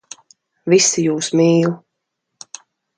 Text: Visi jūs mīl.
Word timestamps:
Visi 0.75 1.05
jūs 1.05 1.31
mīl. 1.43 1.79